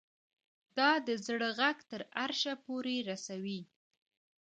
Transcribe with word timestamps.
دا 0.77 0.91
د 1.07 1.09
زړه 1.25 1.49
غږ 1.59 1.77
تر 1.91 2.01
عرشه 2.21 2.53
پورې 2.65 2.95
رسوي 3.09 3.61